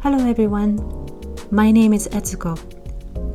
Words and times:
Hello 0.00 0.28
everyone. 0.28 0.78
My 1.50 1.72
name 1.72 1.92
is 1.92 2.06
Etsuko. 2.12 2.56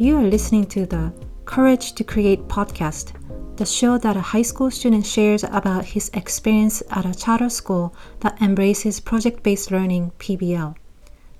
You 0.00 0.16
are 0.16 0.22
listening 0.22 0.64
to 0.68 0.86
the 0.86 1.12
Courage 1.44 1.92
to 1.92 2.02
Create 2.02 2.48
podcast, 2.48 3.12
the 3.58 3.66
show 3.66 3.98
that 3.98 4.16
a 4.16 4.22
high 4.22 4.40
school 4.40 4.70
student 4.70 5.04
shares 5.04 5.44
about 5.44 5.84
his 5.84 6.10
experience 6.14 6.82
at 6.90 7.04
a 7.04 7.14
charter 7.14 7.50
school 7.50 7.94
that 8.20 8.40
embraces 8.40 9.00
project 9.00 9.42
based 9.42 9.70
learning, 9.70 10.12
PBL. 10.18 10.74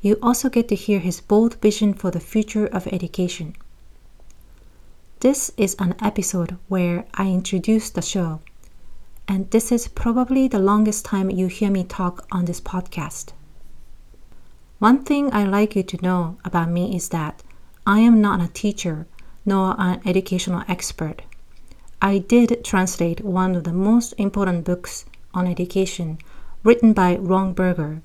You 0.00 0.16
also 0.22 0.48
get 0.48 0.68
to 0.68 0.76
hear 0.76 1.00
his 1.00 1.20
bold 1.20 1.60
vision 1.60 1.92
for 1.92 2.12
the 2.12 2.20
future 2.20 2.66
of 2.66 2.86
education. 2.86 3.56
This 5.18 5.50
is 5.56 5.74
an 5.80 5.96
episode 6.00 6.56
where 6.68 7.04
I 7.14 7.30
introduce 7.30 7.90
the 7.90 8.00
show, 8.00 8.42
and 9.26 9.50
this 9.50 9.72
is 9.72 9.88
probably 9.88 10.46
the 10.46 10.60
longest 10.60 11.04
time 11.04 11.30
you 11.30 11.48
hear 11.48 11.72
me 11.72 11.82
talk 11.82 12.28
on 12.30 12.44
this 12.44 12.60
podcast. 12.60 13.32
One 14.80 15.04
thing 15.04 15.30
I'd 15.30 15.48
like 15.48 15.76
you 15.76 15.82
to 15.82 16.02
know 16.02 16.38
about 16.42 16.70
me 16.70 16.96
is 16.96 17.10
that 17.10 17.42
I 17.86 17.98
am 17.98 18.22
not 18.22 18.40
a 18.40 18.48
teacher 18.48 19.06
nor 19.44 19.74
an 19.78 20.00
educational 20.06 20.62
expert. 20.68 21.20
I 22.00 22.16
did 22.16 22.64
translate 22.64 23.22
one 23.22 23.54
of 23.54 23.64
the 23.64 23.74
most 23.74 24.14
important 24.16 24.64
books 24.64 25.04
on 25.34 25.46
education 25.46 26.16
written 26.64 26.94
by 26.94 27.16
Ron 27.16 27.52
Berger, 27.52 28.00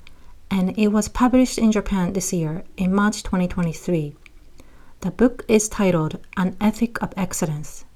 and 0.50 0.78
it 0.78 0.88
was 0.88 1.08
published 1.08 1.56
in 1.56 1.72
Japan 1.72 2.12
this 2.12 2.30
year 2.34 2.62
in 2.76 2.94
March 2.94 3.22
2023. 3.22 4.14
The 5.00 5.10
book 5.10 5.46
is 5.48 5.70
titled 5.70 6.18
An 6.36 6.58
Ethic 6.60 7.00
of 7.02 7.14
Excellence, 7.16 7.86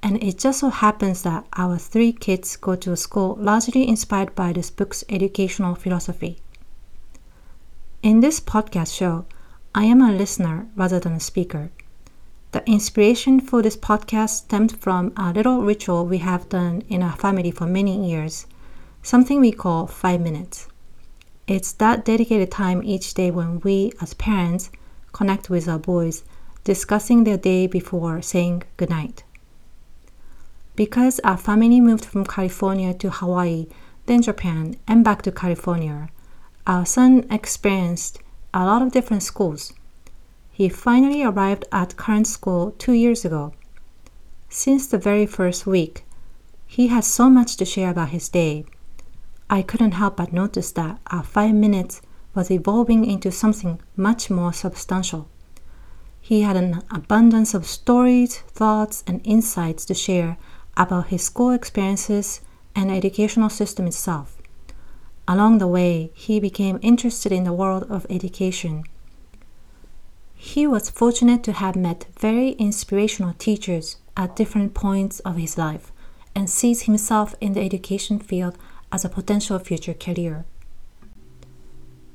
and 0.00 0.22
it 0.22 0.38
just 0.38 0.60
so 0.60 0.68
happens 0.68 1.22
that 1.22 1.44
our 1.56 1.76
three 1.76 2.12
kids 2.12 2.54
go 2.54 2.76
to 2.76 2.92
a 2.92 2.96
school 2.96 3.36
largely 3.40 3.88
inspired 3.88 4.36
by 4.36 4.52
this 4.52 4.70
book's 4.70 5.02
educational 5.08 5.74
philosophy. 5.74 6.38
In 8.00 8.20
this 8.20 8.38
podcast 8.38 8.94
show, 8.94 9.24
I 9.74 9.86
am 9.86 10.00
a 10.00 10.12
listener 10.12 10.68
rather 10.76 11.00
than 11.00 11.14
a 11.14 11.20
speaker. 11.20 11.72
The 12.52 12.64
inspiration 12.64 13.40
for 13.40 13.60
this 13.60 13.76
podcast 13.76 14.30
stemmed 14.30 14.78
from 14.78 15.12
a 15.16 15.32
little 15.32 15.62
ritual 15.62 16.06
we 16.06 16.18
have 16.18 16.48
done 16.48 16.84
in 16.88 17.02
our 17.02 17.16
family 17.16 17.50
for 17.50 17.66
many 17.66 18.08
years, 18.08 18.46
something 19.02 19.40
we 19.40 19.50
call 19.50 19.88
five 19.88 20.20
minutes. 20.20 20.68
It's 21.48 21.72
that 21.72 22.04
dedicated 22.04 22.52
time 22.52 22.84
each 22.84 23.14
day 23.14 23.32
when 23.32 23.58
we, 23.60 23.92
as 24.00 24.14
parents, 24.14 24.70
connect 25.10 25.50
with 25.50 25.68
our 25.68 25.80
boys, 25.80 26.22
discussing 26.62 27.24
their 27.24 27.36
day 27.36 27.66
before 27.66 28.22
saying 28.22 28.62
goodnight. 28.76 29.24
Because 30.76 31.18
our 31.24 31.36
family 31.36 31.80
moved 31.80 32.04
from 32.04 32.24
California 32.24 32.94
to 32.94 33.10
Hawaii, 33.10 33.66
then 34.06 34.22
Japan, 34.22 34.76
and 34.86 35.02
back 35.02 35.22
to 35.22 35.32
California, 35.32 36.10
our 36.68 36.84
son 36.84 37.26
experienced 37.30 38.20
a 38.52 38.66
lot 38.66 38.82
of 38.82 38.92
different 38.92 39.22
schools. 39.22 39.72
He 40.52 40.68
finally 40.68 41.22
arrived 41.22 41.64
at 41.72 41.96
current 41.96 42.26
school 42.26 42.72
two 42.72 42.92
years 42.92 43.24
ago. 43.24 43.54
Since 44.50 44.86
the 44.86 44.98
very 44.98 45.24
first 45.24 45.66
week, 45.66 46.04
he 46.66 46.88
has 46.88 47.06
so 47.06 47.30
much 47.30 47.56
to 47.56 47.64
share 47.64 47.90
about 47.90 48.10
his 48.10 48.28
day. 48.28 48.66
I 49.48 49.62
couldn't 49.62 49.92
help 49.92 50.18
but 50.18 50.34
notice 50.34 50.70
that 50.72 51.00
our 51.06 51.22
five 51.22 51.54
minutes 51.54 52.02
was 52.34 52.50
evolving 52.50 53.06
into 53.06 53.32
something 53.32 53.80
much 53.96 54.28
more 54.28 54.52
substantial. 54.52 55.30
He 56.20 56.42
had 56.42 56.56
an 56.56 56.82
abundance 56.90 57.54
of 57.54 57.66
stories, 57.66 58.40
thoughts, 58.52 59.02
and 59.06 59.22
insights 59.24 59.86
to 59.86 59.94
share 59.94 60.36
about 60.76 61.06
his 61.06 61.22
school 61.22 61.50
experiences 61.50 62.42
and 62.76 62.90
educational 62.90 63.48
system 63.48 63.86
itself. 63.86 64.37
Along 65.30 65.58
the 65.58 65.66
way, 65.66 66.10
he 66.14 66.40
became 66.40 66.78
interested 66.80 67.32
in 67.32 67.44
the 67.44 67.52
world 67.52 67.84
of 67.90 68.06
education. 68.08 68.84
He 70.34 70.66
was 70.66 70.88
fortunate 70.88 71.44
to 71.44 71.52
have 71.52 71.76
met 71.76 72.06
very 72.18 72.52
inspirational 72.52 73.34
teachers 73.34 73.98
at 74.16 74.36
different 74.36 74.72
points 74.72 75.20
of 75.20 75.36
his 75.36 75.58
life 75.58 75.92
and 76.34 76.48
sees 76.48 76.82
himself 76.82 77.34
in 77.42 77.52
the 77.52 77.60
education 77.60 78.18
field 78.18 78.56
as 78.90 79.04
a 79.04 79.10
potential 79.10 79.58
future 79.58 79.92
career. 79.92 80.46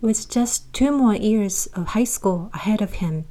With 0.01 0.27
just 0.27 0.73
two 0.73 0.91
more 0.91 1.15
years 1.15 1.67
of 1.67 1.89
high 1.89 2.05
school 2.05 2.49
ahead 2.51 2.81
of 2.81 2.93
him, 2.93 3.25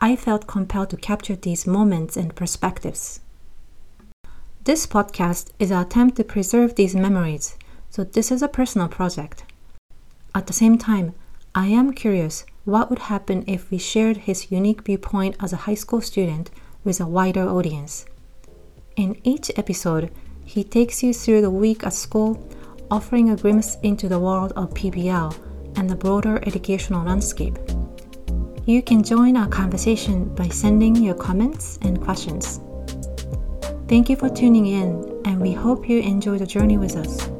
I 0.00 0.16
felt 0.16 0.46
compelled 0.46 0.88
to 0.90 0.96
capture 0.96 1.36
these 1.36 1.66
moments 1.66 2.16
and 2.16 2.34
perspectives. 2.34 3.20
This 4.64 4.86
podcast 4.86 5.50
is 5.58 5.70
an 5.70 5.82
attempt 5.82 6.16
to 6.16 6.24
preserve 6.24 6.76
these 6.76 6.94
memories 6.94 7.58
so 7.92 8.02
this 8.04 8.32
is 8.32 8.40
a 8.40 8.48
personal 8.48 8.88
project. 8.88 9.44
At 10.34 10.46
the 10.46 10.54
same 10.54 10.78
time, 10.78 11.14
I 11.54 11.66
am 11.66 11.92
curious 11.92 12.46
what 12.64 12.88
would 12.88 13.00
happen 13.00 13.44
if 13.46 13.70
we 13.70 13.76
shared 13.76 14.16
his 14.16 14.50
unique 14.50 14.82
viewpoint 14.82 15.36
as 15.40 15.52
a 15.52 15.64
high 15.68 15.74
school 15.74 16.00
student 16.00 16.50
with 16.84 17.00
a 17.00 17.06
wider 17.06 17.46
audience. 17.46 18.06
In 18.96 19.20
each 19.24 19.50
episode, 19.56 20.10
he 20.42 20.64
takes 20.64 21.02
you 21.02 21.12
through 21.12 21.42
the 21.42 21.50
week 21.50 21.84
at 21.84 21.92
school, 21.92 22.42
offering 22.90 23.28
a 23.28 23.36
glimpse 23.36 23.76
into 23.82 24.08
the 24.08 24.18
world 24.18 24.54
of 24.56 24.72
PBL 24.72 25.76
and 25.76 25.90
the 25.90 25.94
broader 25.94 26.40
educational 26.46 27.04
landscape. 27.04 27.58
You 28.64 28.80
can 28.80 29.02
join 29.02 29.36
our 29.36 29.48
conversation 29.48 30.34
by 30.34 30.48
sending 30.48 30.96
your 30.96 31.14
comments 31.14 31.78
and 31.82 32.00
questions. 32.00 32.58
Thank 33.86 34.08
you 34.08 34.16
for 34.16 34.30
tuning 34.30 34.66
in, 34.66 35.20
and 35.26 35.38
we 35.38 35.52
hope 35.52 35.90
you 35.90 36.00
enjoy 36.00 36.38
the 36.38 36.46
journey 36.46 36.78
with 36.78 36.96
us. 36.96 37.31